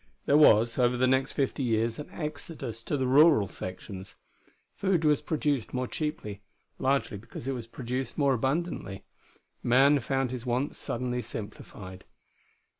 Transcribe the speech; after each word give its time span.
There 0.25 0.35
was, 0.35 0.79
over 0.79 0.97
the 0.97 1.05
next 1.05 1.33
fifty 1.33 1.61
years, 1.61 1.99
an 1.99 2.09
exodus 2.11 2.81
to 2.85 2.97
the 2.97 3.05
rural 3.05 3.47
sections. 3.47 4.15
Food 4.75 5.05
was 5.05 5.21
produced 5.21 5.75
more 5.75 5.87
cheaply, 5.87 6.41
largely 6.79 7.19
because 7.19 7.47
it 7.47 7.51
was 7.53 7.67
produced 7.67 8.17
more 8.17 8.33
abundantly. 8.33 9.03
Man 9.63 9.99
found 9.99 10.31
his 10.31 10.43
wants 10.43 10.79
suddenly 10.79 11.21
simplified. 11.21 12.03